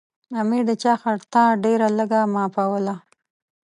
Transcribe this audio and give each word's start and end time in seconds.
امیر 0.41 0.63
د 0.69 0.71
چا 0.83 0.93
خطا 1.01 1.45
ډېره 1.63 1.87
لږه 1.97 2.21
معافوله. 2.33 2.95